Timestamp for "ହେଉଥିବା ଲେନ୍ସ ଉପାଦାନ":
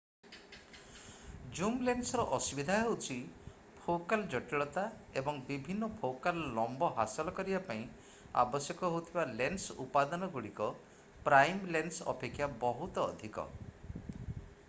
8.95-10.31